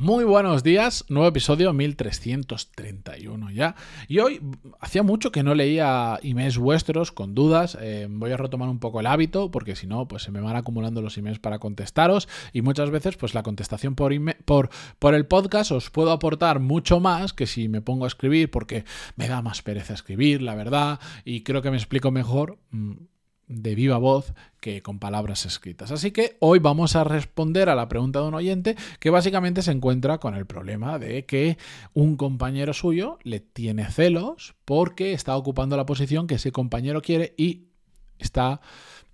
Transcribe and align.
Muy 0.00 0.24
buenos 0.24 0.62
días, 0.62 1.04
nuevo 1.10 1.28
episodio 1.28 1.74
1331 1.74 3.50
ya. 3.50 3.74
Y 4.08 4.20
hoy 4.20 4.40
hacía 4.80 5.02
mucho 5.02 5.30
que 5.30 5.42
no 5.42 5.54
leía 5.54 6.18
emails 6.22 6.56
vuestros 6.56 7.12
con 7.12 7.34
dudas. 7.34 7.76
Eh, 7.78 8.06
voy 8.08 8.32
a 8.32 8.38
retomar 8.38 8.70
un 8.70 8.78
poco 8.78 9.00
el 9.00 9.06
hábito 9.06 9.50
porque 9.50 9.76
si 9.76 9.86
no, 9.86 10.08
pues 10.08 10.22
se 10.22 10.30
me 10.30 10.40
van 10.40 10.56
acumulando 10.56 11.02
los 11.02 11.18
emails 11.18 11.38
para 11.38 11.58
contestaros 11.58 12.30
y 12.54 12.62
muchas 12.62 12.88
veces 12.88 13.18
pues 13.18 13.34
la 13.34 13.42
contestación 13.42 13.94
por, 13.94 14.14
por, 14.46 14.70
por 14.98 15.14
el 15.14 15.26
podcast 15.26 15.70
os 15.70 15.90
puedo 15.90 16.12
aportar 16.12 16.60
mucho 16.60 16.98
más 16.98 17.34
que 17.34 17.46
si 17.46 17.68
me 17.68 17.82
pongo 17.82 18.06
a 18.06 18.08
escribir 18.08 18.50
porque 18.50 18.86
me 19.16 19.28
da 19.28 19.42
más 19.42 19.60
pereza 19.60 19.92
escribir, 19.92 20.40
la 20.40 20.54
verdad, 20.54 20.98
y 21.26 21.42
creo 21.42 21.60
que 21.60 21.70
me 21.70 21.76
explico 21.76 22.10
mejor. 22.10 22.56
Mm, 22.70 22.92
de 23.50 23.74
viva 23.74 23.98
voz 23.98 24.32
que 24.60 24.80
con 24.80 25.00
palabras 25.00 25.44
escritas. 25.44 25.90
Así 25.90 26.12
que 26.12 26.36
hoy 26.38 26.60
vamos 26.60 26.94
a 26.94 27.02
responder 27.02 27.68
a 27.68 27.74
la 27.74 27.88
pregunta 27.88 28.20
de 28.20 28.28
un 28.28 28.34
oyente 28.34 28.76
que 29.00 29.10
básicamente 29.10 29.62
se 29.62 29.72
encuentra 29.72 30.18
con 30.18 30.36
el 30.36 30.46
problema 30.46 30.98
de 30.98 31.26
que 31.26 31.58
un 31.92 32.16
compañero 32.16 32.72
suyo 32.72 33.18
le 33.24 33.40
tiene 33.40 33.90
celos 33.90 34.54
porque 34.64 35.12
está 35.12 35.36
ocupando 35.36 35.76
la 35.76 35.84
posición 35.84 36.28
que 36.28 36.36
ese 36.36 36.52
compañero 36.52 37.02
quiere 37.02 37.34
y 37.36 37.66
está 38.18 38.60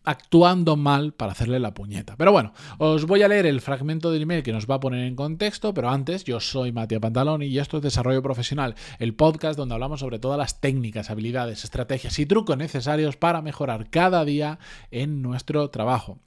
actuando 0.06 0.76
mal 0.76 1.12
para 1.12 1.32
hacerle 1.32 1.58
la 1.58 1.74
puñeta. 1.74 2.16
Pero 2.16 2.32
bueno, 2.32 2.54
os 2.78 3.04
voy 3.06 3.22
a 3.22 3.28
leer 3.28 3.44
el 3.44 3.60
fragmento 3.60 4.10
del 4.10 4.22
email 4.22 4.42
que 4.42 4.52
nos 4.52 4.66
va 4.66 4.76
a 4.76 4.80
poner 4.80 5.04
en 5.04 5.16
contexto, 5.16 5.74
pero 5.74 5.90
antes 5.90 6.24
yo 6.24 6.40
soy 6.40 6.72
Matías 6.72 7.00
Pantaloni 7.00 7.46
y 7.46 7.58
esto 7.58 7.76
es 7.76 7.82
Desarrollo 7.82 8.22
Profesional, 8.22 8.76
el 8.98 9.14
podcast 9.14 9.58
donde 9.58 9.74
hablamos 9.74 10.00
sobre 10.00 10.18
todas 10.18 10.38
las 10.38 10.60
técnicas, 10.60 11.10
habilidades, 11.10 11.64
estrategias 11.64 12.18
y 12.18 12.26
trucos 12.26 12.56
necesarios 12.56 13.16
para 13.16 13.42
mejorar 13.42 13.90
cada 13.90 14.24
día 14.24 14.58
en 14.90 15.22
nuestro 15.22 15.68
trabajo. 15.70 16.20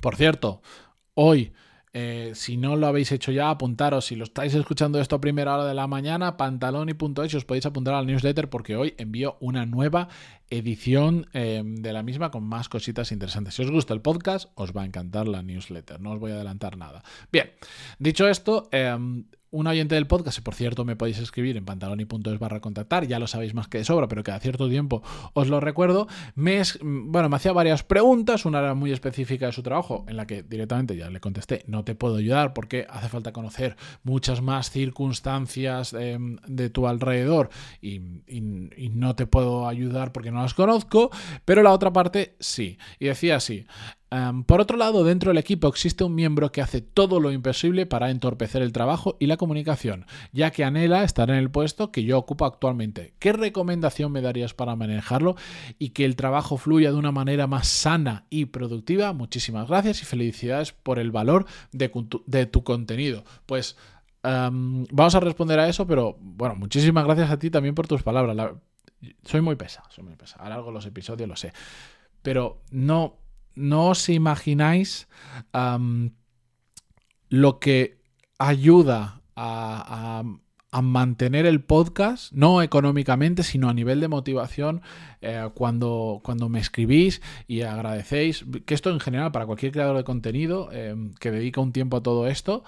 Por 0.00 0.16
cierto, 0.16 0.62
hoy 1.14 1.52
eh, 1.94 2.32
si 2.34 2.56
no 2.56 2.76
lo 2.76 2.86
habéis 2.86 3.12
hecho 3.12 3.32
ya, 3.32 3.50
apuntaros. 3.50 4.06
Si 4.06 4.16
lo 4.16 4.24
estáis 4.24 4.54
escuchando 4.54 4.98
esto 5.00 5.16
a 5.16 5.20
primera 5.20 5.54
hora 5.54 5.66
de 5.66 5.74
la 5.74 5.86
mañana, 5.86 6.36
pantaloni.es 6.36 7.34
os 7.34 7.44
podéis 7.44 7.66
apuntar 7.66 7.94
al 7.94 8.06
newsletter 8.06 8.48
porque 8.48 8.76
hoy 8.76 8.94
envío 8.96 9.36
una 9.40 9.66
nueva 9.66 10.08
edición 10.48 11.28
em, 11.32 11.76
de 11.76 11.92
la 11.92 12.02
misma 12.02 12.30
con 12.30 12.44
más 12.44 12.68
cositas 12.68 13.12
interesantes. 13.12 13.54
Si 13.54 13.62
os 13.62 13.70
gusta 13.70 13.92
el 13.92 14.00
podcast, 14.00 14.50
os 14.54 14.72
va 14.72 14.82
a 14.82 14.86
encantar 14.86 15.28
la 15.28 15.42
newsletter. 15.42 16.00
No 16.00 16.12
os 16.12 16.18
voy 16.18 16.32
a 16.32 16.36
adelantar 16.36 16.78
nada. 16.78 17.02
Bien, 17.30 17.50
dicho 17.98 18.26
esto, 18.26 18.68
em, 18.72 19.24
un 19.52 19.66
oyente 19.66 19.94
del 19.94 20.06
podcast, 20.06 20.40
por 20.40 20.54
cierto 20.54 20.84
me 20.84 20.96
podéis 20.96 21.18
escribir 21.18 21.56
en 21.56 21.64
pantaloni.es 21.64 22.38
barra 22.38 22.60
contactar, 22.60 23.06
ya 23.06 23.18
lo 23.18 23.26
sabéis 23.26 23.54
más 23.54 23.68
que 23.68 23.78
de 23.78 23.84
sobra, 23.84 24.08
pero 24.08 24.24
cada 24.24 24.40
cierto 24.40 24.68
tiempo 24.68 25.02
os 25.34 25.48
lo 25.48 25.60
recuerdo, 25.60 26.08
me, 26.34 26.62
bueno, 26.82 27.28
me 27.28 27.36
hacía 27.36 27.52
varias 27.52 27.82
preguntas, 27.82 28.46
una 28.46 28.60
era 28.60 28.74
muy 28.74 28.92
específica 28.92 29.46
de 29.46 29.52
su 29.52 29.62
trabajo, 29.62 30.04
en 30.08 30.16
la 30.16 30.26
que 30.26 30.42
directamente 30.42 30.96
ya 30.96 31.10
le 31.10 31.20
contesté, 31.20 31.64
no 31.66 31.84
te 31.84 31.94
puedo 31.94 32.16
ayudar 32.16 32.54
porque 32.54 32.86
hace 32.88 33.08
falta 33.08 33.32
conocer 33.32 33.76
muchas 34.02 34.40
más 34.40 34.70
circunstancias 34.70 35.92
em, 35.92 36.38
de 36.46 36.70
tu 36.70 36.88
alrededor 36.88 37.50
y, 37.82 38.00
y 38.26 38.90
no 38.94 39.14
te 39.14 39.26
puedo 39.26 39.68
ayudar 39.68 40.12
porque 40.12 40.30
no 40.30 40.40
las 40.40 40.54
conozco, 40.54 41.10
pero 41.44 41.62
la 41.62 41.72
otra 41.72 41.92
parte 41.92 42.36
sí, 42.40 42.78
y 42.98 43.06
decía 43.06 43.36
así, 43.36 43.66
por 44.46 44.60
otro 44.60 44.76
lado, 44.76 45.04
dentro 45.04 45.30
del 45.30 45.38
equipo 45.38 45.68
existe 45.68 46.04
un 46.04 46.14
miembro 46.14 46.52
que 46.52 46.60
hace 46.60 46.82
todo 46.82 47.18
lo 47.18 47.32
imposible 47.32 47.86
para 47.86 48.10
entorpecer 48.10 48.60
el 48.60 48.72
trabajo 48.72 49.16
y 49.18 49.26
la 49.26 49.38
comunicación, 49.38 50.04
ya 50.32 50.50
que 50.50 50.64
anhela 50.64 51.02
estar 51.02 51.30
en 51.30 51.36
el 51.36 51.50
puesto 51.50 51.90
que 51.90 52.04
yo 52.04 52.18
ocupo 52.18 52.44
actualmente. 52.44 53.14
¿Qué 53.18 53.32
recomendación 53.32 54.12
me 54.12 54.20
darías 54.20 54.52
para 54.52 54.76
manejarlo 54.76 55.36
y 55.78 55.90
que 55.90 56.04
el 56.04 56.16
trabajo 56.16 56.58
fluya 56.58 56.92
de 56.92 56.98
una 56.98 57.10
manera 57.10 57.46
más 57.46 57.68
sana 57.68 58.26
y 58.28 58.46
productiva? 58.46 59.14
Muchísimas 59.14 59.66
gracias 59.68 60.02
y 60.02 60.04
felicidades 60.04 60.72
por 60.72 60.98
el 60.98 61.10
valor 61.10 61.46
de, 61.72 62.46
tu 62.46 62.64
contenido. 62.64 63.24
Pues 63.46 63.78
vamos 64.22 65.14
a 65.14 65.20
responder 65.20 65.58
a 65.58 65.68
eso, 65.68 65.86
pero 65.86 66.18
bueno, 66.20 66.54
muchísimas 66.56 67.06
gracias 67.06 67.30
a 67.30 67.38
ti 67.38 67.48
también 67.48 67.74
por 67.74 67.88
tus 67.88 68.02
palabras. 68.02 68.36
soy 69.24 69.40
muy 69.40 69.56
pesado, 69.56 69.88
soy 69.90 70.04
muy 70.04 70.16
pesado. 70.16 70.44
Alargo 70.44 70.70
los 70.70 70.84
episodios, 70.84 71.26
lo 71.26 71.36
sé. 71.36 71.54
Pero 72.22 72.60
no 72.70 73.21
no 73.54 73.90
os 73.90 74.08
imagináis 74.08 75.08
lo 77.28 77.58
que 77.58 77.98
ayuda 78.38 79.22
a, 79.36 80.22
mantener 80.82 81.44
el 81.44 81.62
podcast, 81.62 82.32
no 82.32 82.62
económicamente, 82.62 83.42
sino 83.42 83.68
a 83.68 83.74
nivel 83.74 84.00
de 84.00 84.08
motivación, 84.08 84.80
eh, 85.20 85.50
cuando, 85.54 86.20
cuando 86.24 86.48
me 86.48 86.60
escribís 86.60 87.20
y 87.46 87.60
agradecéis, 87.60 88.46
que 88.64 88.72
esto 88.72 88.90
en 88.90 89.00
general 89.00 89.32
para 89.32 89.44
cualquier 89.44 89.72
creador 89.72 89.98
de 89.98 90.04
contenido 90.04 90.72
em, 90.72 91.12
que 91.20 91.30
dedica 91.30 91.60
un 91.60 91.72
tiempo 91.72 91.98
a 91.98 92.02
todo 92.02 92.26
esto, 92.26 92.64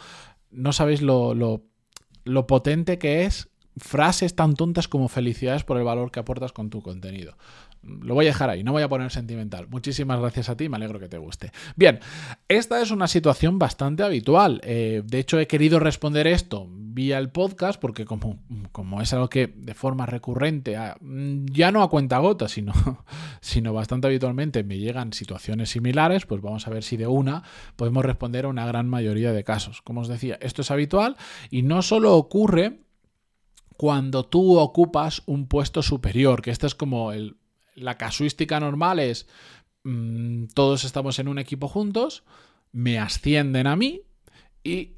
no 0.50 0.74
sabéis 0.74 1.00
lo, 1.00 1.34
lo 1.34 2.46
potente 2.46 2.98
que 2.98 3.24
es 3.24 3.48
frases 3.76 4.36
tan 4.36 4.54
tontas 4.54 4.88
como 4.88 5.08
felicidades 5.08 5.64
por 5.64 5.76
el 5.76 5.84
valor 5.84 6.10
que 6.10 6.20
aportas 6.20 6.52
con 6.52 6.70
tu 6.70 6.82
contenido. 6.82 7.36
Lo 7.82 8.14
voy 8.14 8.26
a 8.26 8.28
dejar 8.28 8.48
ahí, 8.48 8.64
no 8.64 8.72
voy 8.72 8.82
a 8.82 8.88
poner 8.88 9.10
sentimental. 9.10 9.68
Muchísimas 9.68 10.18
gracias 10.18 10.48
a 10.48 10.56
ti, 10.56 10.68
me 10.68 10.76
alegro 10.76 10.98
que 10.98 11.08
te 11.08 11.18
guste. 11.18 11.52
Bien, 11.76 12.00
esta 12.48 12.80
es 12.80 12.90
una 12.90 13.08
situación 13.08 13.58
bastante 13.58 14.02
habitual. 14.02 14.60
Eh, 14.64 15.02
de 15.04 15.18
hecho, 15.18 15.38
he 15.38 15.46
querido 15.46 15.80
responder 15.80 16.26
esto 16.26 16.66
vía 16.94 17.18
el 17.18 17.28
podcast 17.28 17.80
porque 17.80 18.04
como, 18.04 18.38
como 18.70 19.02
es 19.02 19.12
algo 19.12 19.28
que 19.28 19.48
de 19.48 19.74
forma 19.74 20.06
recurrente, 20.06 20.78
ya 21.50 21.72
no 21.72 21.82
a 21.82 21.90
cuenta 21.90 22.18
gota, 22.18 22.48
sino, 22.48 22.72
sino 23.40 23.72
bastante 23.72 24.06
habitualmente 24.06 24.62
me 24.62 24.78
llegan 24.78 25.12
situaciones 25.12 25.70
similares, 25.70 26.24
pues 26.24 26.40
vamos 26.40 26.66
a 26.66 26.70
ver 26.70 26.84
si 26.84 26.96
de 26.96 27.08
una 27.08 27.42
podemos 27.76 28.04
responder 28.04 28.44
a 28.44 28.48
una 28.48 28.64
gran 28.64 28.88
mayoría 28.88 29.32
de 29.32 29.44
casos. 29.44 29.82
Como 29.82 30.02
os 30.02 30.08
decía, 30.08 30.38
esto 30.40 30.62
es 30.62 30.70
habitual 30.70 31.16
y 31.50 31.62
no 31.62 31.82
solo 31.82 32.16
ocurre 32.16 32.84
cuando 33.76 34.24
tú 34.24 34.58
ocupas 34.58 35.22
un 35.26 35.46
puesto 35.46 35.82
superior, 35.82 36.42
que 36.42 36.50
este 36.50 36.66
es 36.66 36.74
como 36.74 37.12
la 37.74 37.96
casuística 37.96 38.60
normal 38.60 39.00
es 39.00 39.26
mm, 39.84 40.46
todos 40.54 40.84
estamos 40.84 41.18
en 41.18 41.28
un 41.28 41.38
equipo 41.38 41.68
juntos, 41.68 42.24
me 42.72 42.98
ascienden 42.98 43.66
a 43.66 43.76
mí 43.76 44.02
y 44.62 44.92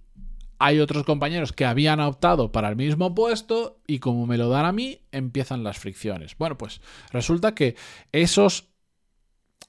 hay 0.58 0.80
otros 0.80 1.04
compañeros 1.04 1.52
que 1.52 1.66
habían 1.66 2.00
optado 2.00 2.50
para 2.50 2.68
el 2.68 2.76
mismo 2.76 3.14
puesto 3.14 3.78
y 3.86 3.98
como 3.98 4.26
me 4.26 4.38
lo 4.38 4.48
dan 4.48 4.64
a 4.64 4.72
mí, 4.72 5.00
empiezan 5.12 5.64
las 5.64 5.78
fricciones. 5.78 6.36
Bueno, 6.38 6.56
pues 6.56 6.80
resulta 7.12 7.54
que 7.54 7.76
esos 8.12 8.68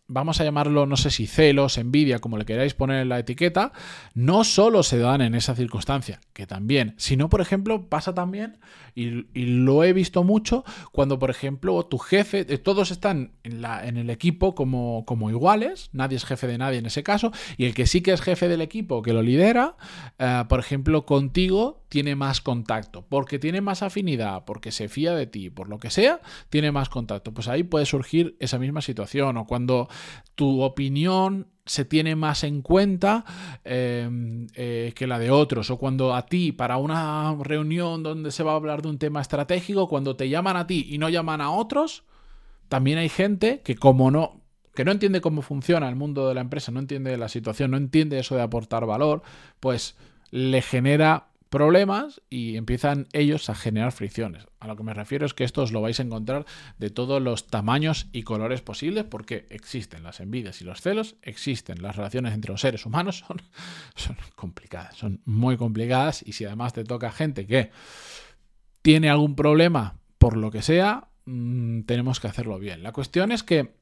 vamos 0.07 0.39
a 0.39 0.43
llamarlo, 0.43 0.85
no 0.85 0.95
sé 0.95 1.11
si 1.11 1.27
celos, 1.27 1.77
envidia, 1.77 2.19
como 2.19 2.37
le 2.37 2.45
queráis 2.45 2.73
poner 2.73 3.01
en 3.01 3.09
la 3.09 3.19
etiqueta, 3.19 3.73
no 4.13 4.43
solo 4.43 4.83
se 4.83 4.97
dan 4.97 5.21
en 5.21 5.35
esa 5.35 5.55
circunstancia, 5.55 6.21
que 6.33 6.47
también, 6.47 6.93
sino, 6.97 7.29
por 7.29 7.41
ejemplo, 7.41 7.89
pasa 7.89 8.13
también, 8.13 8.59
y, 8.95 9.25
lo 9.35 9.83
he 9.83 9.93
visto 9.93 10.23
mucho, 10.23 10.63
cuando, 10.91 11.19
por 11.19 11.29
ejemplo, 11.29 11.83
tu 11.85 11.97
jefe, 11.97 12.45
eh, 12.47 12.57
todos 12.57 12.91
están 12.91 13.33
en, 13.43 13.97
el 13.97 14.09
equipo 14.09 14.55
como, 14.55 15.03
como, 15.05 15.29
iguales, 15.29 15.89
nadie 15.91 16.17
es 16.17 16.25
jefe 16.25 16.47
de 16.47 16.57
nadie 16.57 16.79
en 16.79 16.85
ese 16.85 17.03
caso, 17.03 17.31
y 17.57 17.65
el 17.65 17.73
que 17.73 17.85
sí 17.85 18.01
que 18.01 18.13
es 18.13 18.21
jefe 18.21 18.47
del 18.47 18.61
equipo, 18.61 19.01
que 19.01 19.13
lo 19.13 19.21
lidera, 19.21 19.75
eh, 20.19 20.43
por 20.47 20.59
ejemplo, 20.59 21.05
contigo 21.05 21.83
tiene 21.89 22.15
más 22.15 22.41
contacto, 22.41 23.05
porque 23.07 23.39
tiene 23.39 23.61
más 23.61 23.81
afinidad, 23.81 24.45
porque 24.45 24.71
se 24.71 24.89
fía 24.89 25.13
de 25.13 25.27
ti, 25.27 25.49
por 25.49 25.69
lo 25.69 25.79
que 25.79 25.89
sea, 25.89 26.21
tiene 26.49 26.71
más 26.71 26.89
contacto. 26.89 27.33
Pues 27.33 27.47
ahí 27.47 27.63
puede 27.63 27.85
surgir 27.85 28.35
esa 28.39 28.59
misma 28.59 28.81
situación, 28.81 29.37
o 29.37 29.45
cuando 29.45 29.87
tu 30.35 30.61
opinión 30.61 31.47
se 31.65 31.85
tiene 31.85 32.15
más 32.15 32.43
en 32.43 32.61
cuenta 32.61 33.25
em, 33.63 34.47
eh, 34.55 34.93
que 34.95 35.07
la 35.07 35.19
de 35.19 35.31
otros. 35.31 35.69
O 35.69 35.77
cuando 35.77 36.15
a 36.15 36.25
ti, 36.25 36.51
para 36.51 36.77
una 36.77 37.35
reunión 37.41 38.03
donde 38.03 38.31
se 38.31 38.43
va 38.43 38.53
a 38.53 38.55
hablar 38.55 38.81
de 38.81 38.89
un 38.89 38.97
tema 38.97 39.21
estratégico, 39.21 39.87
cuando 39.87 40.15
te 40.15 40.29
llaman 40.29 40.57
a 40.57 40.67
ti 40.67 40.87
y 40.89 40.97
no 40.97 41.09
llaman 41.09 41.41
a 41.41 41.51
otros, 41.51 42.03
también 42.69 42.97
hay 42.97 43.09
gente 43.09 43.61
que 43.63 43.75
como 43.75 44.11
no 44.11 44.41
que 44.73 44.85
no 44.85 44.91
entiende 44.91 45.21
cómo 45.21 45.41
funciona 45.41 45.89
el 45.89 45.95
mundo 45.95 46.27
de 46.27 46.35
la 46.35 46.41
empresa, 46.41 46.71
no 46.71 46.79
entiende 46.79 47.17
la 47.17 47.29
situación, 47.29 47.71
no 47.71 47.77
entiende 47.77 48.19
eso 48.19 48.35
de 48.35 48.43
aportar 48.43 48.85
valor, 48.85 49.23
pues 49.59 49.97
le 50.29 50.61
genera 50.61 51.29
problemas 51.49 52.21
y 52.29 52.57
empiezan 52.57 53.07
ellos 53.13 53.49
a 53.49 53.55
generar 53.55 53.91
fricciones. 53.91 54.45
A 54.59 54.67
lo 54.67 54.75
que 54.75 54.83
me 54.83 54.93
refiero 54.93 55.25
es 55.25 55.33
que 55.33 55.43
esto 55.43 55.63
os 55.63 55.71
lo 55.71 55.81
vais 55.81 55.99
a 55.99 56.03
encontrar 56.03 56.45
de 56.77 56.89
todos 56.89 57.21
los 57.21 57.47
tamaños 57.47 58.07
y 58.11 58.23
colores 58.23 58.61
posibles 58.61 59.05
porque 59.05 59.45
existen 59.49 60.03
las 60.03 60.19
envidias 60.19 60.61
y 60.61 60.65
los 60.65 60.81
celos, 60.81 61.15
existen 61.21 61.81
las 61.81 61.95
relaciones 61.95 62.33
entre 62.33 62.51
los 62.51 62.61
seres 62.61 62.85
humanos, 62.85 63.19
son, 63.27 63.41
son 63.95 64.17
complicadas, 64.35 64.97
son 64.97 65.21
muy 65.25 65.57
complicadas 65.57 66.23
y 66.25 66.33
si 66.33 66.45
además 66.45 66.73
te 66.73 66.83
toca 66.83 67.11
gente 67.11 67.45
que 67.47 67.71
tiene 68.81 69.09
algún 69.09 69.35
problema 69.35 69.99
por 70.17 70.37
lo 70.37 70.51
que 70.51 70.61
sea, 70.61 71.09
mm, 71.25 71.81
tenemos 71.81 72.19
que 72.19 72.27
hacerlo 72.27 72.59
bien. 72.59 72.83
La 72.83 72.91
cuestión 72.91 73.31
es 73.31 73.43
que 73.43 73.76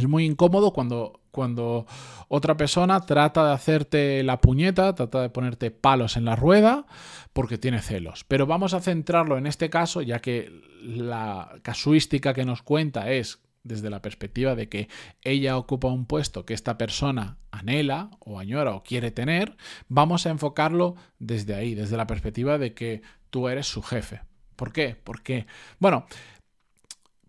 es 0.00 0.08
muy 0.08 0.24
incómodo 0.24 0.72
cuando, 0.72 1.20
cuando 1.30 1.86
otra 2.28 2.56
persona 2.56 3.00
trata 3.00 3.46
de 3.46 3.52
hacerte 3.52 4.22
la 4.22 4.40
puñeta, 4.40 4.94
trata 4.94 5.22
de 5.22 5.30
ponerte 5.30 5.70
palos 5.70 6.16
en 6.16 6.24
la 6.24 6.36
rueda 6.36 6.86
porque 7.32 7.58
tiene 7.58 7.80
celos. 7.82 8.24
Pero 8.26 8.46
vamos 8.46 8.74
a 8.74 8.80
centrarlo 8.80 9.38
en 9.38 9.46
este 9.46 9.70
caso, 9.70 10.02
ya 10.02 10.20
que 10.20 10.50
la 10.82 11.60
casuística 11.62 12.34
que 12.34 12.44
nos 12.44 12.62
cuenta 12.62 13.10
es 13.10 13.40
desde 13.62 13.90
la 13.90 14.00
perspectiva 14.00 14.54
de 14.54 14.68
que 14.68 14.88
ella 15.22 15.58
ocupa 15.58 15.88
un 15.88 16.06
puesto 16.06 16.46
que 16.46 16.54
esta 16.54 16.78
persona 16.78 17.36
anhela 17.50 18.10
o 18.20 18.38
añora 18.38 18.72
o 18.72 18.82
quiere 18.82 19.10
tener, 19.10 19.56
vamos 19.88 20.26
a 20.26 20.30
enfocarlo 20.30 20.96
desde 21.18 21.54
ahí, 21.54 21.74
desde 21.74 21.98
la 21.98 22.06
perspectiva 22.06 22.56
de 22.56 22.72
que 22.72 23.02
tú 23.28 23.48
eres 23.48 23.66
su 23.66 23.82
jefe. 23.82 24.22
¿Por 24.56 24.72
qué? 24.72 24.96
Porque, 25.02 25.46
bueno, 25.78 26.06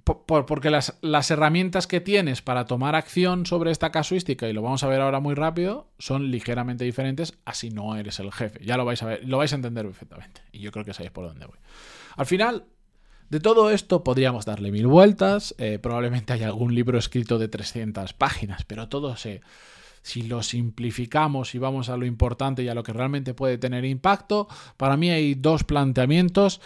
porque 0.03 0.69
las, 0.69 0.97
las, 1.01 1.29
herramientas 1.31 1.87
que 1.87 2.01
tienes 2.01 2.41
para 2.41 2.65
tomar 2.65 2.95
acción 2.95 3.45
sobre 3.45 3.71
esta 3.71 3.91
casuística, 3.91 4.47
y 4.47 4.53
lo 4.53 4.61
vamos 4.61 4.83
a 4.83 4.87
ver 4.87 5.01
ahora 5.01 5.19
muy 5.19 5.35
rápido, 5.35 5.89
son 5.99 6.31
ligeramente 6.31 6.83
diferentes 6.83 7.37
así 7.45 7.69
no 7.69 7.95
eres 7.95 8.19
el 8.19 8.31
jefe. 8.31 8.63
Ya 8.63 8.77
lo 8.77 8.85
vais 8.85 9.01
a 9.03 9.05
ver, 9.05 9.27
lo 9.27 9.37
vais 9.37 9.51
a 9.53 9.55
entender 9.55 9.85
perfectamente. 9.85 10.41
Y 10.51 10.59
yo 10.59 10.71
creo 10.71 10.85
que 10.85 10.93
sabéis 10.93 11.11
por 11.11 11.27
dónde 11.27 11.45
voy. 11.45 11.57
Al 12.15 12.25
final, 12.25 12.65
de 13.29 13.39
todo 13.39 13.69
esto 13.69 14.03
podríamos 14.03 14.45
darle 14.45 14.71
mil 14.71 14.87
vueltas. 14.87 15.55
Eh, 15.57 15.79
probablemente 15.81 16.33
haya 16.33 16.47
algún 16.47 16.75
libro 16.75 16.97
escrito 16.97 17.39
de 17.39 17.47
300 17.47 18.13
páginas, 18.13 18.63
pero 18.65 18.89
todo 18.89 19.15
se... 19.15 19.41
Si 20.03 20.23
lo 20.23 20.41
simplificamos 20.41 21.53
y 21.53 21.59
vamos 21.59 21.89
a 21.89 21.95
lo 21.95 22.07
importante 22.07 22.63
y 22.63 22.67
a 22.67 22.73
lo 22.73 22.81
que 22.81 22.91
realmente 22.91 23.35
puede 23.35 23.59
tener 23.59 23.85
impacto, 23.85 24.47
para 24.75 24.97
mí 24.97 25.11
hay 25.11 25.35
dos 25.35 25.63
planteamientos 25.63 26.59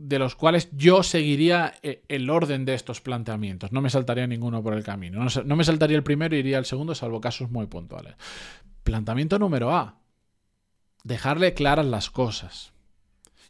de 0.00 0.18
los 0.18 0.34
cuales 0.34 0.70
yo 0.72 1.02
seguiría 1.02 1.74
eh, 1.82 2.02
el 2.08 2.30
orden 2.30 2.64
de 2.64 2.72
estos 2.72 3.02
planteamientos. 3.02 3.70
No 3.70 3.82
me 3.82 3.90
saltaría 3.90 4.26
ninguno 4.26 4.62
por 4.62 4.72
el 4.72 4.82
camino. 4.82 5.26
No, 5.44 5.56
me 5.56 5.64
saltaría 5.64 5.96
el 5.96 6.02
primero 6.02 6.34
y 6.34 6.38
iría 6.38 6.56
al 6.56 6.64
segundo, 6.64 6.94
salvo 6.94 7.20
casos 7.20 7.50
muy 7.50 7.66
puntuales. 7.66 8.14
Planteamiento 8.82 9.38
número 9.38 9.74
A. 9.74 10.00
Dejarle 11.04 11.52
claras 11.52 11.84
las 11.84 12.08
cosas. 12.08 12.72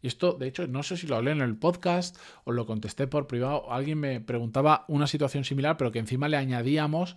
Y 0.02 0.08
esto, 0.08 0.32
de 0.32 0.48
hecho, 0.48 0.66
no 0.66 0.82
sé 0.82 0.96
si 0.96 1.06
lo 1.06 1.16
hablé 1.16 1.30
en 1.30 1.40
el 1.40 1.56
podcast 1.56 2.18
o 2.44 2.50
lo 2.50 2.66
contesté 2.66 3.06
por 3.06 3.28
privado. 3.28 3.70
Alguien 3.70 4.00
me 4.00 4.20
preguntaba 4.20 4.84
una 4.88 5.06
situación 5.06 5.44
similar, 5.44 5.76
pero 5.76 5.92
que 5.92 6.00
encima 6.00 6.28
le 6.28 6.36
añadíamos 6.36 7.16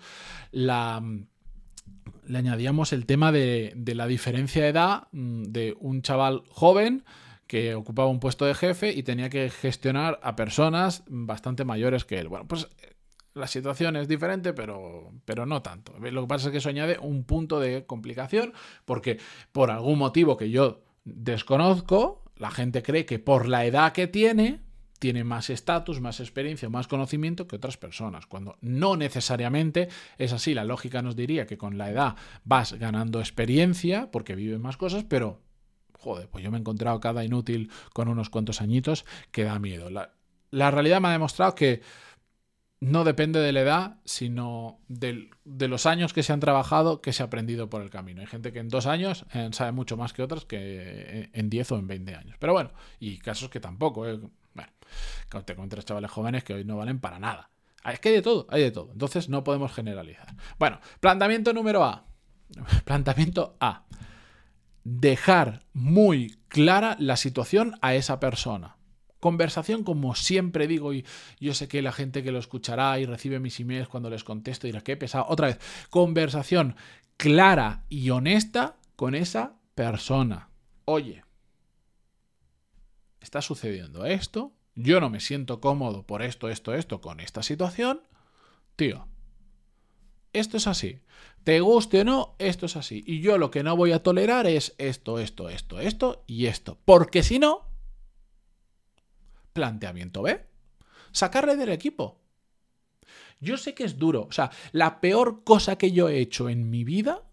la, 0.51 1.01
le 2.27 2.37
añadíamos 2.37 2.93
el 2.93 3.07
tema 3.07 3.31
de, 3.31 3.73
de, 3.75 3.95
la 3.95 4.05
diferencia 4.05 4.61
de 4.61 4.69
edad 4.69 5.07
mm, 5.11 5.43
de 5.45 5.75
un 5.79 6.03
chaval 6.03 6.43
joven 6.49 7.03
que 7.47 7.75
ocupaba 7.75 8.09
un 8.09 8.19
puesto 8.19 8.45
de 8.45 8.53
jefe 8.53 8.91
y 8.91 9.03
tenía 9.03 9.29
que 9.29 9.49
gestionar 9.49 10.19
a 10.23 10.35
personas 10.35 11.03
bastante 11.07 11.65
mayores 11.65 12.05
que 12.05 12.19
él. 12.19 12.27
Bueno, 12.27 12.47
pues 12.47 12.67
eh, 12.81 12.93
la 13.33 13.47
situación 13.47 13.95
es 13.95 14.07
diferente, 14.07 14.53
pero, 14.53 15.11
pero 15.25 15.45
no 15.45 15.61
tanto. 15.61 15.93
Lo 15.99 16.21
que 16.21 16.27
pasa 16.27 16.47
es 16.47 16.51
que 16.51 16.57
eso 16.59 16.69
añade 16.69 16.97
un 16.99 17.23
punto 17.23 17.59
de 17.59 17.85
complicación, 17.85 18.53
porque 18.85 19.19
por 19.51 19.71
algún 19.71 19.97
motivo 19.97 20.37
que 20.37 20.49
yo 20.49 20.83
desconozco, 21.03 22.23
la 22.37 22.51
gente 22.51 22.83
cree 22.83 23.05
que 23.05 23.19
por 23.19 23.47
la 23.47 23.65
edad 23.65 23.91
que 23.91 24.07
tiene, 24.07 24.61
tiene 24.99 25.23
más 25.23 25.49
estatus, 25.49 25.99
más 25.99 26.19
experiencia, 26.19 26.69
más 26.69 26.87
conocimiento 26.87 27.47
que 27.47 27.57
otras 27.57 27.77
personas, 27.77 28.25
cuando 28.25 28.57
no 28.61 28.95
necesariamente 28.95 29.89
es 30.17 30.31
así. 30.31 30.53
La 30.53 30.63
lógica 30.63 31.01
nos 31.01 31.15
diría 31.15 31.45
que 31.45 31.57
con 31.57 31.77
la 31.77 31.89
edad 31.89 32.15
vas 32.45 32.73
ganando 32.73 33.19
experiencia 33.19 34.09
porque 34.11 34.35
vives 34.35 34.59
más 34.59 34.77
cosas, 34.77 35.03
pero 35.03 35.41
joder, 36.03 36.27
pues 36.27 36.43
yo 36.43 36.51
me 36.51 36.57
he 36.57 36.59
encontrado 36.59 36.99
cada 36.99 37.23
inútil 37.23 37.71
con 37.93 38.09
unos 38.09 38.29
cuantos 38.29 38.61
añitos 38.61 39.05
que 39.31 39.45
da 39.45 39.57
miedo. 39.57 39.89
La, 39.89 40.71
realidad 40.71 40.99
me 40.99 41.07
ha 41.07 41.11
demostrado 41.11 41.55
que 41.55 41.81
no 42.81 43.05
depende 43.05 43.39
de 43.39 43.53
la 43.53 43.61
edad, 43.61 43.95
sino 44.03 44.79
de 44.89 45.67
los 45.69 45.85
años 45.85 46.11
que 46.11 46.21
se 46.21 46.33
han 46.33 46.41
trabajado, 46.41 47.01
que 47.01 47.13
se 47.13 47.23
ha 47.23 47.27
aprendido 47.27 47.69
por 47.69 47.81
el 47.81 47.89
camino. 47.89 48.19
Hay 48.19 48.27
gente 48.27 48.51
que 48.51 48.59
en 48.59 48.67
dos 48.67 48.85
años 48.85 49.25
eh, 49.33 49.49
sabe 49.53 49.71
mucho 49.71 49.95
más 49.95 50.11
que 50.11 50.21
otras 50.21 50.43
que 50.43 51.29
en 51.31 51.49
10 51.49 51.71
o 51.71 51.77
en 51.77 51.87
20 51.87 52.15
años. 52.15 52.35
Pero 52.39 52.51
bueno, 52.51 52.71
y 52.99 53.17
casos 53.19 53.49
que 53.49 53.61
tampoco. 53.61 54.05
Eh. 54.05 54.19
Bueno, 54.53 54.71
te 55.45 55.53
encuentras 55.53 55.85
chavales 55.85 56.11
jóvenes 56.11 56.43
que 56.43 56.53
hoy 56.53 56.65
no 56.65 56.75
valen 56.75 56.99
para 56.99 57.19
nada. 57.19 57.49
Es 57.85 57.99
que 58.01 58.09
hay 58.09 58.15
de 58.15 58.21
todo, 58.21 58.47
hay 58.49 58.61
de 58.61 58.71
todo. 58.71 58.91
Entonces 58.91 59.29
no 59.29 59.45
podemos 59.45 59.71
generalizar. 59.71 60.27
Bueno, 60.59 60.79
planteamiento 60.99 61.53
número 61.53 61.85
A. 61.85 62.05
Planteamiento 62.85 63.55
A 63.61 63.85
dejar 64.83 65.65
muy 65.73 66.37
clara 66.47 66.95
la 66.99 67.17
situación 67.17 67.75
a 67.81 67.95
esa 67.95 68.19
persona. 68.19 68.77
Conversación, 69.19 69.83
como 69.83 70.15
siempre 70.15 70.67
digo, 70.67 70.93
y 70.93 71.05
yo 71.39 71.53
sé 71.53 71.67
que 71.69 71.81
la 71.81 71.93
gente 71.93 72.23
que 72.23 72.31
lo 72.31 72.39
escuchará 72.39 72.99
y 72.99 73.05
recibe 73.05 73.39
mis 73.39 73.59
emails 73.59 73.87
cuando 73.87 74.09
les 74.09 74.23
contesto 74.23 74.67
dirá, 74.67 74.81
qué 74.81 74.97
pesado. 74.97 75.25
Otra 75.29 75.47
vez, 75.47 75.59
conversación 75.89 76.75
clara 77.15 77.85
y 77.87 78.09
honesta 78.09 78.75
con 78.97 79.15
esa 79.15 79.55
persona. 79.75 80.49
Oye, 80.85 81.23
está 83.21 83.41
sucediendo 83.41 84.05
esto, 84.05 84.53
yo 84.75 84.99
no 84.99 85.09
me 85.09 85.21
siento 85.21 85.61
cómodo 85.61 86.05
por 86.05 86.21
esto, 86.21 86.49
esto, 86.49 86.73
esto, 86.73 86.99
con 86.99 87.19
esta 87.19 87.43
situación. 87.43 88.01
Tío, 88.75 89.07
esto 90.33 90.57
es 90.57 90.67
así. 90.67 90.99
Te 91.43 91.59
guste 91.59 92.01
o 92.01 92.03
no, 92.03 92.35
esto 92.39 92.65
es 92.65 92.75
así. 92.75 93.03
Y 93.05 93.21
yo 93.21 93.37
lo 93.37 93.51
que 93.51 93.63
no 93.63 93.75
voy 93.75 93.91
a 93.91 94.01
tolerar 94.01 94.47
es 94.47 94.75
esto, 94.77 95.19
esto, 95.19 95.49
esto, 95.49 95.79
esto 95.79 96.23
y 96.27 96.47
esto. 96.47 96.77
Porque 96.85 97.21
si 97.21 97.39
no, 97.39 97.67
planteamiento 99.53 100.21
B, 100.21 100.45
sacarle 101.11 101.55
del 101.55 101.69
equipo. 101.69 102.19
Yo 103.39 103.57
sé 103.57 103.73
que 103.73 103.83
es 103.83 103.97
duro. 103.97 104.23
O 104.23 104.31
sea, 104.31 104.51
la 104.71 105.01
peor 105.01 105.43
cosa 105.43 105.77
que 105.77 105.91
yo 105.91 106.09
he 106.09 106.19
hecho 106.19 106.49
en 106.49 106.69
mi 106.69 106.83
vida 106.83 107.23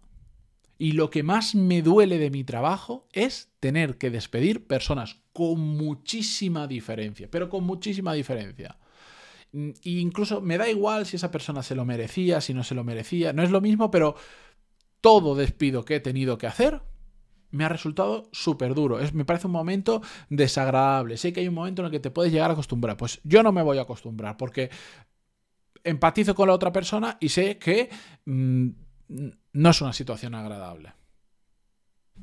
y 0.77 0.93
lo 0.93 1.09
que 1.09 1.23
más 1.23 1.55
me 1.55 1.81
duele 1.81 2.17
de 2.17 2.31
mi 2.31 2.43
trabajo 2.43 3.07
es 3.13 3.51
tener 3.59 3.97
que 3.97 4.09
despedir 4.09 4.67
personas 4.67 5.21
con 5.31 5.59
muchísima 5.59 6.67
diferencia, 6.67 7.29
pero 7.31 7.49
con 7.49 7.63
muchísima 7.63 8.13
diferencia. 8.13 8.77
E 9.53 9.73
incluso 9.83 10.41
me 10.41 10.57
da 10.57 10.69
igual 10.69 11.05
si 11.05 11.17
esa 11.17 11.31
persona 11.31 11.61
se 11.63 11.75
lo 11.75 11.85
merecía, 11.85 12.39
si 12.41 12.53
no 12.53 12.63
se 12.63 12.75
lo 12.75 12.83
merecía, 12.83 13.33
no 13.33 13.43
es 13.43 13.51
lo 13.51 13.59
mismo, 13.59 13.91
pero 13.91 14.15
todo 15.01 15.35
despido 15.35 15.83
que 15.83 15.95
he 15.95 15.99
tenido 15.99 16.37
que 16.37 16.47
hacer 16.47 16.81
me 17.51 17.65
ha 17.65 17.69
resultado 17.69 18.29
súper 18.31 18.73
duro. 18.73 18.99
Me 19.13 19.25
parece 19.25 19.47
un 19.47 19.53
momento 19.53 20.01
desagradable. 20.29 21.17
Sé 21.17 21.33
que 21.33 21.41
hay 21.41 21.47
un 21.47 21.53
momento 21.53 21.81
en 21.81 21.87
el 21.87 21.91
que 21.91 21.99
te 21.99 22.11
puedes 22.11 22.31
llegar 22.31 22.49
a 22.49 22.53
acostumbrar. 22.53 22.95
Pues 22.97 23.19
yo 23.23 23.43
no 23.43 23.51
me 23.51 23.61
voy 23.61 23.77
a 23.77 23.81
acostumbrar 23.81 24.37
porque 24.37 24.69
empatizo 25.83 26.33
con 26.33 26.47
la 26.47 26.53
otra 26.53 26.71
persona 26.71 27.17
y 27.19 27.29
sé 27.29 27.57
que 27.57 27.89
mm, 28.25 28.69
no 29.53 29.69
es 29.69 29.81
una 29.81 29.93
situación 29.93 30.33
agradable. 30.33 30.93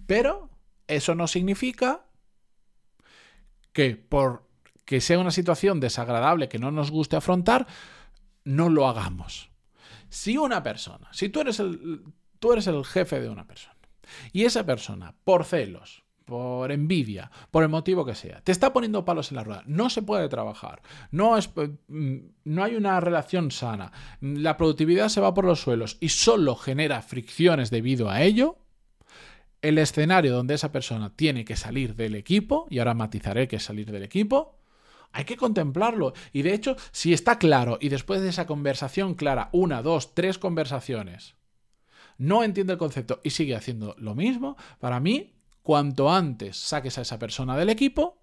Pero 0.07 0.51
eso 0.87 1.15
no 1.15 1.27
significa 1.27 2.07
que 3.73 3.97
por 3.97 4.48
que 4.89 5.03
sea 5.03 5.19
una 5.19 5.31
situación 5.31 5.81
desagradable 5.81 6.49
que 6.49 6.59
no 6.59 6.71
nos 6.71 6.91
guste 6.91 7.15
afrontar, 7.15 7.67
no 8.45 8.71
lo 8.71 8.89
hagamos. 8.89 9.51
Si 10.09 10.39
una 10.39 10.63
persona, 10.63 11.09
si 11.13 11.29
tú 11.29 11.43
eres 11.43 11.61
el, 11.61 12.05
tú 12.39 12.55
eres 12.55 12.69
el 12.69 12.83
jefe 12.87 13.21
de 13.21 13.29
una 13.29 13.47
persona 13.47 13.77
y 14.33 14.47
esa 14.47 14.65
persona, 14.65 15.15
por 15.25 15.45
celos, 15.45 16.05
por 16.25 16.73
envidia, 16.73 17.31
por 17.51 17.65
el 17.65 17.69
motivo 17.69 18.07
que 18.07 18.15
sea, 18.15 18.41
te 18.41 18.51
está 18.51 18.73
poniendo 18.73 19.05
palos 19.05 19.31
en 19.31 19.37
la 19.37 19.45
rueda, 19.45 19.63
no 19.67 19.91
se 19.91 20.01
puede 20.01 20.27
trabajar, 20.31 20.81
no, 21.11 21.37
es, 21.37 21.51
mm, 21.89 22.17
no 22.45 22.65
hay 22.65 22.75
una 22.75 22.99
relación 22.99 23.51
sana, 23.51 23.93
la 24.23 24.57
productividad 24.57 25.11
se 25.11 25.21
va 25.21 25.35
por 25.35 25.45
los 25.45 25.61
suelos 25.61 25.99
y 26.01 26.09
solo 26.09 26.57
genera 26.57 27.03
fricciones 27.03 27.69
debido 27.69 28.09
a 28.09 28.23
ello, 28.23 28.57
el 29.61 29.77
escenario 29.77 30.33
donde 30.33 30.55
esa 30.55 30.73
persona 30.73 31.15
tiene 31.15 31.45
que 31.45 31.57
salir 31.57 31.95
del 31.95 32.15
equipo, 32.15 32.67
y 32.71 32.79
ahora 32.79 32.95
matizaré 32.95 33.49
que 33.49 33.57
es 33.57 33.65
salir 33.65 33.93
del 33.93 34.05
equipo, 34.05 34.58
hay 35.13 35.25
que 35.25 35.37
contemplarlo. 35.37 36.13
Y 36.33 36.43
de 36.43 36.55
hecho, 36.55 36.77
si 36.93 37.13
está 37.13 37.39
claro 37.39 37.79
y 37.81 37.89
después 37.89 38.21
de 38.21 38.29
esa 38.29 38.47
conversación 38.47 39.15
clara, 39.15 39.49
una, 39.53 39.83
dos, 39.83 40.15
tres 40.15 40.39
conversaciones, 40.39 41.35
no 42.19 42.43
entiende 42.43 42.75
el 42.75 42.79
concepto 42.79 43.21
y 43.23 43.31
sigue 43.31 43.55
haciendo 43.55 43.95
lo 43.99 44.15
mismo, 44.15 44.57
para 44.81 45.01
mí, 45.01 45.35
cuanto 45.63 46.11
antes 46.11 46.57
saques 46.57 46.99
a 46.99 47.03
esa 47.03 47.19
persona 47.19 47.57
del 47.57 47.69
equipo, 47.69 48.19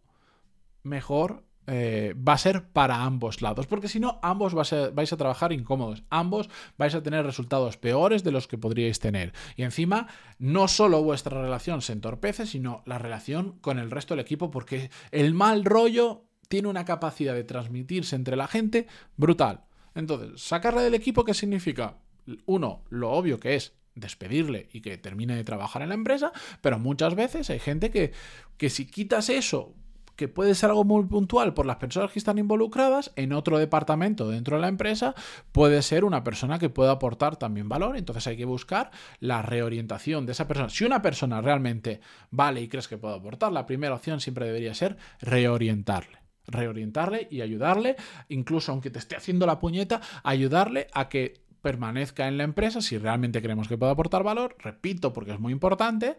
mejor 0.84 1.46
eh, 1.68 2.14
va 2.16 2.34
a 2.34 2.38
ser 2.38 2.68
para 2.68 3.04
ambos 3.04 3.42
lados, 3.42 3.66
porque 3.66 3.88
si 3.88 4.00
no, 4.00 4.20
ambos 4.22 4.54
vais 4.54 4.72
a, 4.72 4.90
vais 4.92 5.12
a, 5.12 5.18
trabajar 5.18 5.52
incómodos, 5.52 6.04
ambos 6.12 6.50
vais 6.78 6.94
a 6.94 7.02
tener 7.02 7.26
resultados 7.26 7.78
peores 7.78 8.24
de 8.24 8.32
los 8.32 8.48
que 8.48 8.60
podríais 8.60 9.00
tener. 9.00 9.34
Y 9.56 9.64
encima, 9.64 10.08
no 10.38 10.68
solo 10.68 11.02
vuestra 11.02 11.42
relación 11.42 11.82
se 11.82 11.94
entorpece, 11.94 12.46
sino 12.46 12.84
la 12.86 13.00
relación 13.00 13.58
con 13.62 13.80
el 13.80 13.90
resto 13.90 14.14
del 14.14 14.24
equipo, 14.24 14.52
porque 14.52 14.92
el 15.12 15.34
mal 15.34 15.66
rollo 15.66 16.25
tiene 16.48 16.68
una 16.68 16.86
capacidad 16.86 17.34
de 17.34 17.44
transmitirse 17.44 18.16
entre 18.16 18.36
la 18.36 18.48
gente 18.48 18.88
brutal. 19.18 19.64
Entonces, 19.94 20.42
sacarle 20.42 20.82
del 20.84 20.94
equipo, 20.94 21.24
¿qué 21.24 21.34
significa? 21.34 21.98
Uno, 22.46 22.84
lo 22.90 23.12
obvio 23.12 23.40
que 23.40 23.56
es 23.56 23.74
despedirle 23.96 24.68
y 24.74 24.82
que 24.82 24.98
termine 24.98 25.36
de 25.36 25.44
trabajar 25.44 25.82
en 25.82 25.90
la 25.90 25.96
empresa, 25.96 26.34
pero 26.62 26.80
muchas 26.80 27.16
veces 27.16 27.50
hay 27.50 27.60
gente 27.60 27.92
que, 27.92 28.12
que 28.58 28.70
si 28.70 28.86
quitas 28.86 29.30
eso, 29.30 29.74
que 30.16 30.28
puede 30.28 30.56
ser 30.56 30.70
algo 30.70 30.84
muy 30.84 31.06
puntual 31.06 31.54
por 31.54 31.66
las 31.66 31.78
personas 31.78 32.12
que 32.12 32.20
están 32.20 32.38
involucradas, 32.38 33.12
en 33.16 33.34
otro 33.34 33.58
departamento 33.58 34.30
dentro 34.30 34.58
de 34.58 34.62
la 34.62 34.68
empresa 34.68 35.14
puede 35.52 35.82
ser 35.82 36.06
una 36.06 36.24
persona 36.24 36.60
que 36.60 36.70
pueda 36.70 36.92
aportar 36.92 37.36
también 37.38 37.70
valor. 37.70 37.98
Entonces 37.98 38.26
hay 38.28 38.38
que 38.38 38.46
buscar 38.46 38.92
la 39.20 39.42
reorientación 39.42 40.26
de 40.26 40.32
esa 40.34 40.48
persona. 40.48 40.70
Si 40.70 40.86
una 40.86 41.02
persona 41.02 41.42
realmente 41.42 42.00
vale 42.32 42.62
y 42.62 42.68
crees 42.68 42.88
que 42.88 42.98
puede 42.98 43.16
aportar, 43.16 43.52
la 43.52 43.66
primera 43.66 43.96
opción 43.96 44.22
siempre 44.22 44.46
debería 44.46 44.74
ser 44.74 44.98
reorientarle 45.20 46.25
reorientarle 46.48 47.28
y 47.32 47.42
ayudarle, 47.42 47.96
incluso 48.30 48.72
aunque 48.72 48.90
te 48.90 49.00
esté 49.00 49.16
haciendo 49.16 49.46
la 49.46 49.60
puñeta, 49.60 50.02
ayudarle 50.24 50.88
a 50.94 51.10
que 51.10 51.46
permanezca 51.62 52.28
en 52.28 52.38
la 52.38 52.44
empresa 52.44 52.82
si 52.82 52.98
realmente 52.98 53.42
creemos 53.42 53.68
que 53.68 53.78
puede 53.78 53.92
aportar 53.92 54.24
valor, 54.24 54.56
repito 54.60 55.14
porque 55.14 55.32
es 55.32 55.40
muy 55.40 55.52
importante, 55.52 56.18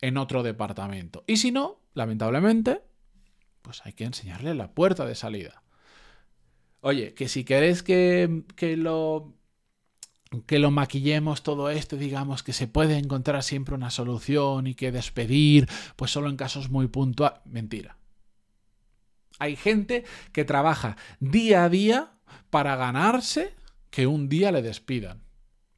en 0.00 0.16
otro 0.16 0.42
departamento. 0.42 1.24
Y 1.26 1.36
si 1.36 1.52
no, 1.52 1.80
lamentablemente, 1.94 2.82
pues 3.62 3.82
hay 3.84 3.92
que 3.92 4.04
enseñarle 4.04 4.54
la 4.54 4.72
puerta 4.72 5.04
de 5.04 5.14
salida. 5.14 5.62
Oye, 6.80 7.14
que 7.14 7.28
si 7.28 7.44
queréis 7.44 7.82
que, 7.82 8.44
que 8.54 8.76
lo 8.76 9.34
que 10.46 10.58
lo 10.58 10.70
maquillemos 10.70 11.42
todo 11.42 11.70
esto, 11.70 11.96
digamos 11.96 12.42
que 12.42 12.52
se 12.52 12.66
puede 12.66 12.98
encontrar 12.98 13.42
siempre 13.42 13.74
una 13.74 13.90
solución 13.90 14.66
y 14.66 14.74
que 14.74 14.92
despedir, 14.92 15.68
pues 15.94 16.10
solo 16.10 16.28
en 16.28 16.36
casos 16.36 16.70
muy 16.70 16.88
puntuales. 16.88 17.40
Mentira. 17.44 17.95
Hay 19.38 19.56
gente 19.56 20.04
que 20.32 20.44
trabaja 20.44 20.96
día 21.20 21.64
a 21.64 21.68
día 21.68 22.12
para 22.50 22.76
ganarse 22.76 23.54
que 23.90 24.06
un 24.06 24.28
día 24.28 24.52
le 24.52 24.62
despidan. 24.62 25.22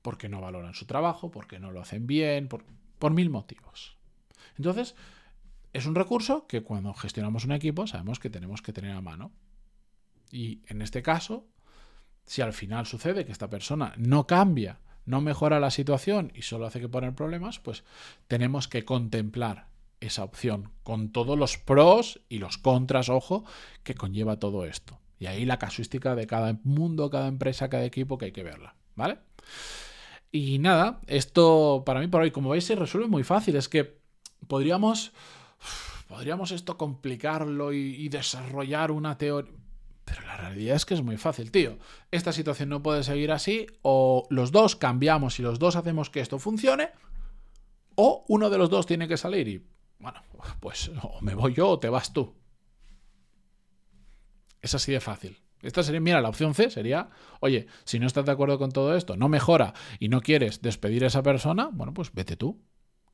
Porque 0.03 0.29
no 0.29 0.41
valoran 0.41 0.75
su 0.75 0.87
trabajo, 0.87 1.31
porque 1.31 1.59
no 1.59 1.71
lo 1.71 1.81
hacen 1.81 2.07
bien, 2.07 2.49
por, 2.49 2.65
mil 3.13 3.31
motivos. 3.31 3.97
Entonces, 4.57 4.95
es 5.73 5.87
un 5.87 5.95
recurso 5.95 6.47
que 6.47 6.63
cuando 6.63 6.95
gestionamos 6.95 7.45
un 7.45 7.53
equipo 7.53 7.87
sabemos 7.87 8.19
que 8.19 8.31
tenemos 8.31 8.63
que 8.63 8.73
tener 8.73 8.93
a 8.93 9.01
mano. 9.01 9.33
Y 10.31 10.63
en 10.67 10.83
este 10.83 11.03
caso, 11.03 11.47
si 12.27 12.43
al 12.43 12.53
final 12.53 12.87
sucede 12.87 13.25
que 13.25 13.33
esta 13.33 13.51
persona 13.51 13.95
no 13.97 14.27
cambia, 14.27 14.81
no 15.05 15.21
mejora 15.21 15.61
la 15.61 15.71
situación 15.71 16.31
y 16.35 16.43
solo 16.43 16.67
hace 16.67 16.81
que 16.81 16.89
poner 16.89 17.15
problemas, 17.15 17.59
pues 17.59 17.85
tenemos 18.27 18.69
que 18.69 18.85
contemplar 18.85 19.69
esa 20.01 20.25
opción 20.25 20.71
con 20.83 21.11
todos 21.11 21.39
los 21.39 21.59
pros 21.59 22.21
y 22.29 22.39
los 22.39 22.59
contras, 22.59 23.09
ojo, 23.09 23.45
que 23.83 23.95
conlleva 23.95 24.39
todo 24.39 24.65
esto. 24.65 24.99
Y 25.19 25.27
ahí 25.27 25.45
la 25.45 25.59
casuística 25.59 26.15
de 26.15 26.27
cada 26.27 26.59
mundo, 26.63 27.11
cada 27.11 27.29
empresa, 27.29 27.69
cada 27.69 27.85
equipo 27.85 28.19
que 28.19 28.27
hay 28.27 28.33
que 28.33 28.45
verla, 28.45 28.75
¿vale? 28.95 29.19
Y 30.31 30.59
nada, 30.59 31.01
esto 31.07 31.83
para 31.85 32.01
mí 32.01 32.07
por 32.07 32.23
hoy, 32.23 32.31
como 32.31 32.51
veis, 32.51 32.65
se 32.65 32.77
resuelve 32.77 33.09
muy 33.09 33.25
fácil. 33.25 33.57
Es 33.57 33.69
que 33.69 33.99
podríamos, 34.47 35.13
podríamos 36.07 36.53
esto 36.53 36.77
complicarlo 36.77 37.73
y 37.73 38.09
desarrollar 38.09 38.91
una 38.91 39.19
teoría 39.19 39.59
pero 40.09 40.27
la 40.27 40.39
realidad 40.39 40.77
es 40.77 40.87
que 40.87 40.95
es 40.95 41.03
muy 41.03 41.19
fácil, 41.19 41.51
tío. 41.51 41.77
Esta 42.11 42.33
situación 42.33 42.71
no 42.71 42.83
puede 42.83 43.03
seguir 43.03 43.31
así, 43.31 43.67
o 43.83 44.27
los 44.31 44.53
dos 44.53 44.75
cambiamos 44.75 45.39
y 45.39 45.43
los 45.43 45.59
dos 45.59 45.77
hacemos 45.77 46.09
que 46.09 46.21
esto 46.21 46.39
funcione, 46.39 46.91
o 47.95 48.25
uno 48.29 48.49
de 48.49 48.57
los 48.57 48.71
dos 48.71 48.87
tiene 48.87 49.07
que 49.07 49.19
salir 49.19 49.49
y, 49.49 49.67
bueno, 49.99 50.23
pues 50.61 50.91
o 51.03 51.21
me 51.21 51.35
voy 51.35 51.55
yo 51.55 51.69
o 51.71 51.79
te 51.79 51.89
vas 51.89 52.13
tú. 52.13 52.35
Es 54.61 54.75
así 54.75 54.93
de 54.93 55.01
fácil. 55.01 55.39
Esta 55.63 55.83
sería, 55.83 56.01
mira, 56.01 56.21
la 56.21 56.29
opción 56.29 56.55
C 56.55 56.71
sería, 56.71 57.11
oye, 57.41 57.67
si 57.85 57.99
no 57.99 58.07
estás 58.07 58.25
de 58.25 58.33
acuerdo 58.33 58.59
con 58.59 58.71
todo 58.71 58.95
esto, 58.97 59.17
no 59.17 59.29
mejora 59.29 59.75
y 59.99 60.09
no 60.09 60.21
quieres 60.21 60.63
despedir 60.63 61.05
a 61.05 61.09
esa 61.09 61.23
persona, 61.23 61.71
bueno, 61.73 61.93
pues 61.93 62.13
vete 62.13 62.37
tú. 62.37 62.61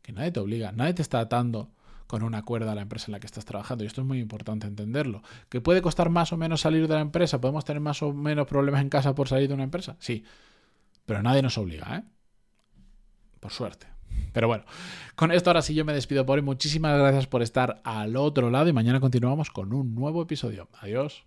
Que 0.03 0.13
nadie 0.13 0.31
te 0.33 0.41
obliga, 0.41 0.71
nadie 0.73 0.93
te 0.93 1.03
está 1.03 1.21
atando 1.21 1.73
con 2.07 2.23
una 2.23 2.43
cuerda 2.43 2.73
a 2.73 2.75
la 2.75 2.83
empresa 2.83 3.07
en 3.07 3.13
la 3.13 3.21
que 3.21 3.27
estás 3.27 3.47
trabajando. 3.47 3.85
Y 3.85 3.87
esto 3.87 4.03
es 4.03 4.07
muy 4.07 4.21
importante 4.21 4.67
entenderlo. 4.67 5.23
¿Que 5.49 5.63
puede 5.63 5.81
costar 5.81 6.11
más 6.11 6.33
o 6.35 6.37
menos 6.37 6.61
salir 6.61 6.87
de 6.87 6.95
la 6.95 7.01
empresa? 7.01 7.41
¿Podemos 7.41 7.65
tener 7.65 7.81
más 7.81 8.03
o 8.03 8.13
menos 8.13 8.47
problemas 8.47 8.83
en 8.83 8.91
casa 8.91 9.15
por 9.15 9.29
salir 9.29 9.49
de 9.49 9.55
una 9.55 9.65
empresa? 9.65 9.97
Sí. 9.99 10.25
Pero 11.07 11.23
nadie 11.23 11.41
nos 11.41 11.57
obliga, 11.57 11.97
¿eh? 11.97 12.05
Por 13.41 13.53
suerte. 13.53 13.94
Pero 14.33 14.49
bueno, 14.49 14.65
con 15.15 15.31
esto 15.31 15.51
ahora 15.51 15.63
sí 15.63 15.75
yo 15.75 15.85
me 15.85 15.93
despido 15.93 16.27
por 16.27 16.39
hoy. 16.39 16.45
Muchísimas 16.45 16.99
gracias 16.99 17.29
por 17.29 17.41
estar 17.43 17.81
al 17.85 18.17
otro 18.17 18.51
lado 18.51 18.69
y 18.69 18.73
mañana 18.73 18.99
continuamos 18.99 19.51
con 19.51 19.73
un 19.73 19.95
nuevo 19.95 20.23
episodio. 20.23 20.69
Adiós. 20.81 21.23